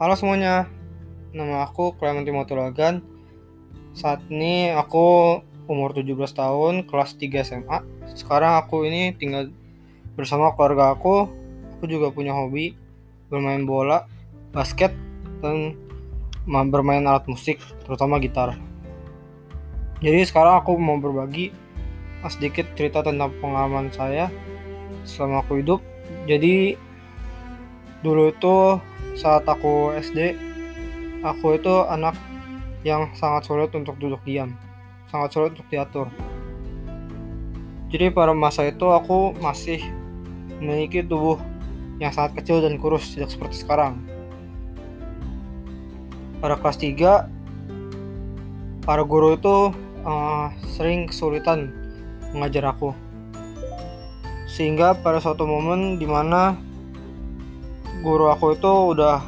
[0.00, 0.64] Halo semuanya,
[1.36, 3.04] nama aku Clement Timotulagan.
[3.92, 5.36] Saat ini aku
[5.68, 7.84] umur 17 tahun, kelas 3 SMA.
[8.16, 9.52] Sekarang aku ini tinggal
[10.16, 11.28] bersama keluarga aku.
[11.76, 12.72] Aku juga punya hobi
[13.28, 14.08] bermain bola,
[14.56, 14.96] basket,
[15.44, 15.76] dan
[16.48, 18.56] bermain alat musik, terutama gitar.
[20.00, 21.52] Jadi sekarang aku mau berbagi
[22.24, 24.32] sedikit cerita tentang pengalaman saya
[25.04, 25.84] selama aku hidup.
[26.24, 26.88] Jadi
[28.00, 28.80] dulu itu
[29.16, 30.36] saat aku SD,
[31.20, 32.16] aku itu anak
[32.80, 34.56] yang sangat sulit untuk duduk diam,
[35.12, 36.08] sangat sulit untuk diatur.
[37.90, 39.82] Jadi pada masa itu aku masih
[40.62, 41.42] memiliki tubuh
[41.98, 44.00] yang sangat kecil dan kurus tidak seperti sekarang.
[46.40, 47.28] Pada kelas 3,
[48.86, 49.76] para guru itu
[50.08, 51.68] uh, sering kesulitan
[52.32, 52.96] mengajar aku.
[54.48, 56.56] Sehingga pada suatu momen di mana
[58.00, 59.20] guru aku itu udah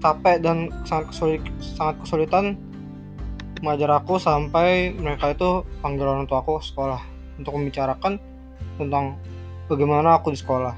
[0.00, 2.58] capek dan sangat kesulit, sangat kesulitan
[3.62, 6.98] mengajar aku sampai mereka itu panggil orang tua aku sekolah
[7.38, 8.18] untuk membicarakan
[8.74, 9.14] tentang
[9.70, 10.74] bagaimana aku di sekolah.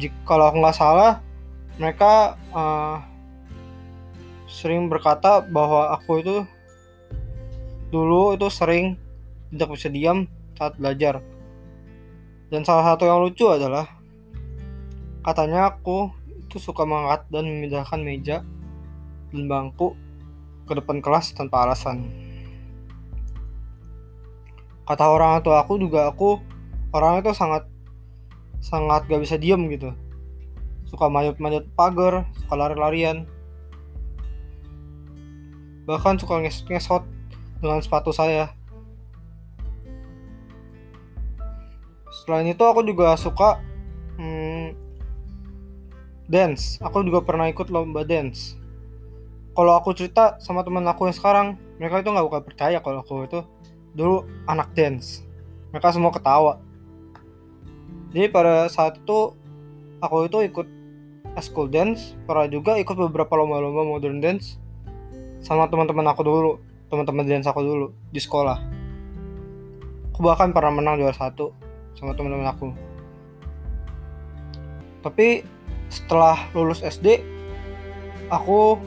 [0.00, 1.22] Jika kalau aku nggak salah,
[1.78, 2.98] mereka uh,
[4.50, 6.36] sering berkata bahwa aku itu
[7.94, 8.98] dulu itu sering
[9.54, 10.26] tidak bisa diam
[10.58, 11.22] saat belajar.
[12.50, 13.99] Dan salah satu yang lucu adalah
[15.20, 16.08] Katanya aku
[16.48, 18.40] itu suka mengangkat dan memindahkan meja
[19.30, 19.92] dan bangku
[20.64, 22.08] ke depan kelas tanpa alasan.
[24.88, 26.40] Kata orang tua aku juga aku
[26.90, 27.68] orang itu sangat
[28.58, 29.94] sangat gak bisa diem gitu.
[30.88, 33.28] Suka manjat-manjat pagar, suka lari-larian.
[35.86, 37.06] Bahkan suka ngesot
[37.62, 38.50] dengan sepatu saya.
[42.10, 43.62] Selain itu aku juga suka
[46.30, 46.78] dance.
[46.78, 48.54] Aku juga pernah ikut lomba dance.
[49.50, 51.46] Kalau aku cerita sama teman aku yang sekarang
[51.82, 53.42] mereka itu nggak bakal percaya kalau aku itu
[53.98, 55.26] dulu anak dance.
[55.74, 56.62] Mereka semua ketawa.
[58.14, 59.34] Jadi pada saat itu
[59.98, 60.66] aku itu ikut
[61.42, 64.58] school dance pernah juga ikut beberapa lomba-lomba modern dance
[65.40, 66.52] sama teman-teman aku dulu
[66.90, 68.58] teman-teman dance aku dulu di sekolah.
[70.14, 71.50] Aku bahkan pernah menang juara satu
[71.98, 72.68] sama teman-teman aku.
[75.00, 75.42] Tapi
[75.90, 77.20] setelah lulus SD
[78.30, 78.78] aku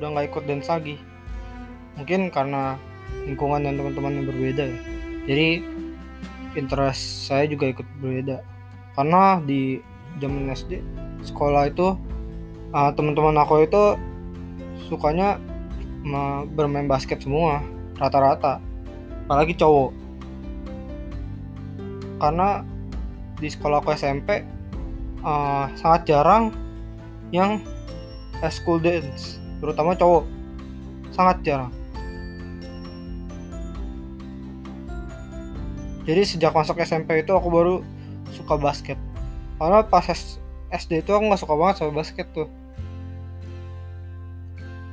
[0.00, 0.96] udah nggak ikut dance lagi.
[2.00, 2.80] Mungkin karena
[3.28, 4.78] lingkungan dan teman-teman yang berbeda ya.
[5.28, 5.48] Jadi
[6.56, 8.40] interest saya juga ikut berbeda.
[8.96, 9.78] Karena di
[10.18, 10.80] zaman SD
[11.28, 11.94] sekolah itu
[12.72, 13.84] uh, teman-teman aku itu
[14.88, 15.36] sukanya
[16.56, 17.60] bermain basket semua
[18.00, 18.64] rata-rata.
[19.28, 19.92] Apalagi cowok.
[22.18, 22.64] Karena
[23.38, 24.42] di sekolah aku SMP
[25.22, 26.54] uh, sangat jarang
[27.34, 27.62] yang
[28.50, 30.24] school dance terutama cowok.
[31.10, 31.72] Sangat jarang.
[36.08, 37.74] Jadi sejak masuk SMP itu aku baru
[38.32, 38.96] suka basket.
[39.60, 40.06] Karena pas
[40.72, 42.48] SD itu aku nggak suka banget sama basket tuh.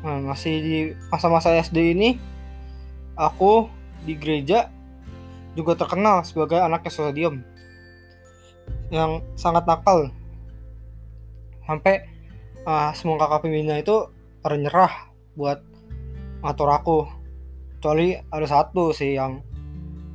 [0.04, 0.78] Nah masih di
[1.08, 2.20] masa-masa SD ini
[3.16, 3.72] aku
[4.04, 4.70] di gereja
[5.56, 7.36] juga terkenal sebagai anak yang suka diem
[8.94, 10.14] yang sangat nakal.
[11.66, 12.06] Sampai
[12.66, 14.10] uh, semua kakak pembina itu
[14.42, 14.94] pada nyerah
[15.34, 15.62] buat
[16.46, 17.00] ngatur aku.
[17.78, 19.42] Kecuali ada satu sih yang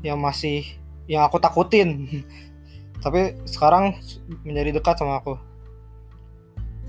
[0.02, 0.66] yang masih
[1.10, 2.06] yang aku takutin.
[3.04, 3.96] Tapi sekarang
[4.44, 5.34] menjadi dekat sama aku.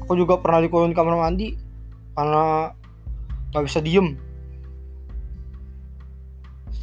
[0.06, 1.56] Aku juga pernah dikurung di kamar mandi
[2.18, 2.76] karena
[3.54, 4.18] nggak bisa diem.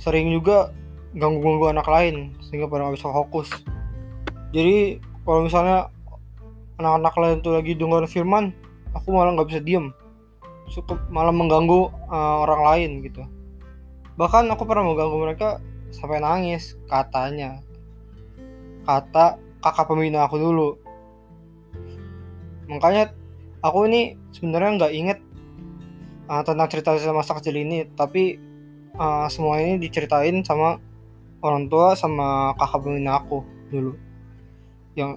[0.01, 0.73] Sering juga
[1.13, 3.51] ganggu-ganggu anak lain sehingga pada nggak bisa fokus
[4.49, 4.97] jadi
[5.29, 5.93] kalau misalnya
[6.81, 8.55] anak-anak lain tuh lagi dengar firman
[8.97, 9.93] aku malah nggak bisa diem.
[10.69, 13.23] Cukup malah mengganggu uh, orang lain gitu.
[14.17, 15.49] Bahkan aku pernah mengganggu mereka
[15.93, 17.61] sampai nangis katanya.
[18.89, 20.81] Kata kakak pembina aku dulu.
[22.69, 23.13] Makanya
[23.61, 25.19] aku ini sebenarnya nggak inget
[26.29, 27.85] uh, tentang cerita masa kecil ini.
[27.85, 28.37] Tapi
[28.97, 30.81] uh, semua ini diceritain sama
[31.45, 34.08] orang tua sama kakak pembina aku dulu
[34.99, 35.13] yang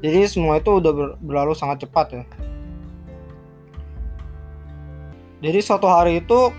[0.00, 2.24] jadi semua itu udah berlalu sangat cepat ya.
[5.44, 6.52] Jadi suatu hari itu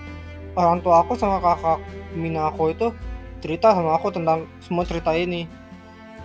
[0.53, 1.81] orang tua aku sama kakak
[2.13, 2.93] Mina aku itu
[3.41, 5.49] cerita sama aku tentang semua cerita ini.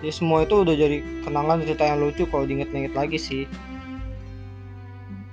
[0.05, 3.49] Jadi semua itu udah jadi kenangan cerita yang lucu kalau diinget-inget lagi sih.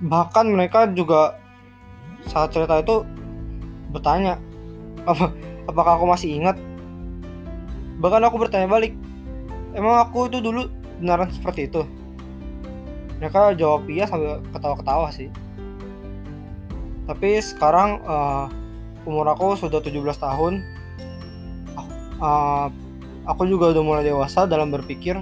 [0.00, 1.36] Bahkan mereka juga
[2.24, 3.04] saat cerita itu
[3.92, 4.40] bertanya
[5.04, 5.28] apa
[5.68, 6.56] apakah aku masih ingat?
[8.00, 8.96] Bahkan aku bertanya balik
[9.74, 10.70] emang aku itu dulu
[11.02, 11.82] benaran seperti itu.
[13.18, 15.28] Mereka jawab iya sambil ketawa-ketawa sih.
[17.04, 18.48] Tapi sekarang uh,
[19.04, 20.64] umur aku sudah 17 tahun.
[22.22, 22.70] Uh,
[23.28, 25.20] aku juga udah mulai dewasa dalam berpikir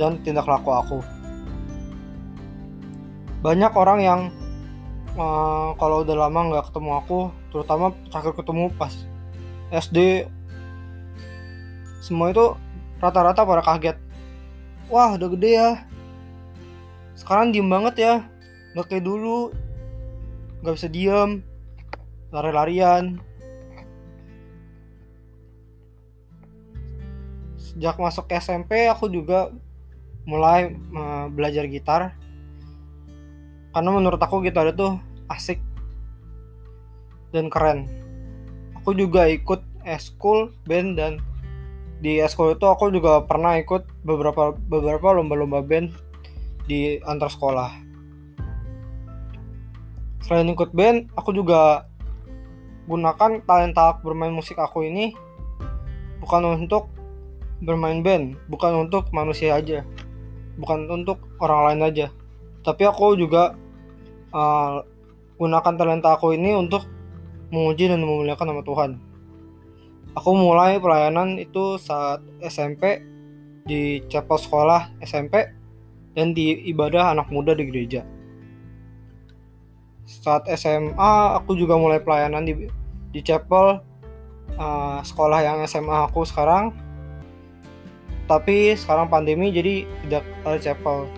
[0.00, 0.98] dan tindak laku aku.
[3.38, 4.20] Banyak orang yang
[5.14, 7.18] uh, kalau udah lama nggak ketemu aku
[7.50, 8.94] terutama terakhir ketemu pas
[9.74, 10.26] SD
[11.98, 12.56] semua itu
[12.98, 13.96] rata-rata pada kaget.
[14.90, 15.70] Wah udah gede ya.
[17.14, 18.14] Sekarang diem banget ya.
[18.74, 19.50] Nggak kayak dulu.
[20.62, 21.30] Nggak bisa diem.
[22.34, 23.18] Lari-larian.
[27.58, 29.54] Sejak masuk ke SMP aku juga
[30.26, 32.16] mulai uh, belajar gitar.
[33.70, 34.98] Karena menurut aku gitar itu
[35.28, 35.60] asik
[37.30, 37.86] dan keren.
[38.80, 41.20] Aku juga ikut eskul band dan
[41.98, 45.90] di eskul itu aku juga pernah ikut beberapa beberapa lomba-lomba band
[46.70, 47.70] di antar sekolah
[50.22, 51.88] selain ikut band aku juga
[52.86, 55.16] gunakan talenta bermain musik aku ini
[56.22, 56.86] bukan untuk
[57.58, 59.82] bermain band bukan untuk manusia aja
[60.58, 62.06] bukan untuk orang lain aja
[62.62, 63.56] tapi aku juga
[64.34, 64.84] uh,
[65.38, 66.84] gunakan talenta aku ini untuk
[67.48, 68.90] menguji dan memuliakan nama Tuhan.
[70.16, 73.04] Aku mulai pelayanan itu saat SMP
[73.68, 75.44] di chapel sekolah SMP
[76.16, 78.02] dan di ibadah anak muda di gereja.
[80.08, 82.66] Saat SMA aku juga mulai pelayanan di
[83.12, 83.84] di chapel
[84.56, 86.72] uh, sekolah yang SMA aku sekarang.
[88.28, 91.08] Tapi sekarang pandemi jadi tidak ada chapel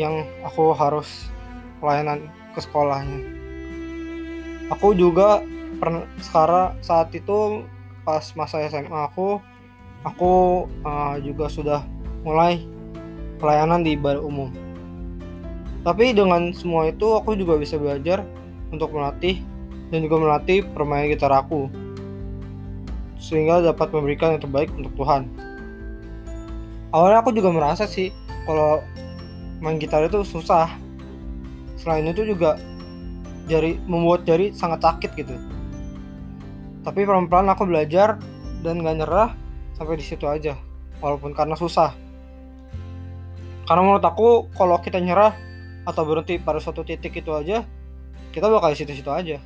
[0.00, 1.28] yang aku harus
[1.80, 3.20] pelayanan ke sekolahnya.
[4.72, 5.44] Aku juga
[6.20, 7.64] sekarang saat itu
[8.04, 9.40] pas masa SMA aku
[10.04, 11.80] aku uh, juga sudah
[12.24, 12.64] mulai
[13.40, 14.52] pelayanan di ibadah umum.
[15.80, 18.20] Tapi dengan semua itu aku juga bisa belajar
[18.68, 19.40] untuk melatih
[19.88, 21.72] dan juga melatih permainan gitar aku
[23.20, 25.28] sehingga dapat memberikan yang terbaik untuk Tuhan.
[26.92, 28.12] Awalnya aku juga merasa sih
[28.44, 28.84] kalau
[29.60, 30.72] main gitar itu susah
[31.80, 32.60] selain itu juga
[33.48, 35.36] jari membuat jari sangat sakit gitu
[36.80, 38.16] tapi pelan-pelan aku belajar
[38.64, 39.30] dan gak nyerah
[39.76, 40.56] sampai di situ aja
[41.00, 41.92] walaupun karena susah.
[43.68, 45.36] Karena menurut aku kalau kita nyerah
[45.86, 47.64] atau berhenti pada suatu titik itu aja
[48.30, 49.38] kita bakal di situ-situ aja.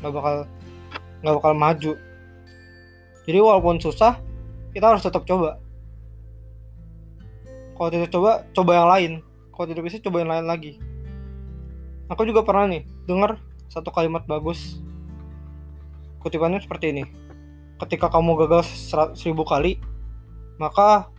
[0.00, 0.34] Nggak bakal
[1.22, 1.92] nggak bakal maju.
[3.22, 4.18] Jadi walaupun susah
[4.74, 5.60] kita harus tetap coba.
[7.78, 9.12] Kalau tidak coba coba yang lain.
[9.52, 10.72] Kalau tidak bisa coba yang lain lagi.
[12.10, 13.40] Aku juga pernah nih dengar
[13.72, 14.81] satu kalimat bagus.
[16.22, 17.04] Kutipannya seperti ini.
[17.82, 18.62] Ketika kamu gagal
[19.18, 19.82] seribu kali,
[20.62, 21.10] maka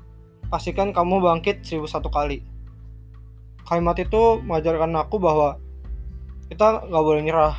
[0.48, 2.40] pastikan kamu bangkit seribu satu kali.
[3.68, 5.60] Kalimat itu mengajarkan aku bahwa
[6.48, 7.56] kita nggak boleh nyerah.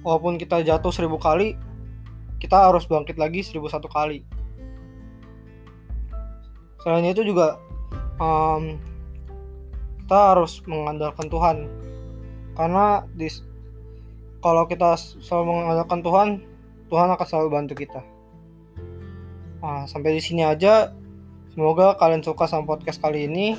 [0.00, 1.60] Walaupun kita jatuh seribu kali,
[2.40, 4.24] kita harus bangkit lagi seribu satu kali.
[6.80, 7.60] Selain itu juga
[8.16, 8.78] um,
[10.06, 11.56] kita harus mengandalkan Tuhan
[12.56, 13.28] karena di
[14.38, 16.28] kalau kita selalu mengandalkan Tuhan
[16.88, 18.00] Tuhan akan selalu bantu kita.
[19.60, 20.92] Nah, sampai di sini aja.
[21.52, 23.58] Semoga kalian suka sama podcast kali ini.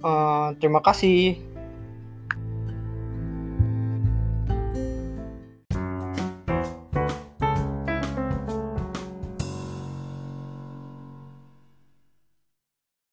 [0.00, 1.36] Uh, terima kasih